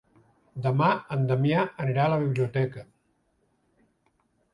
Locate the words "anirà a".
1.85-2.11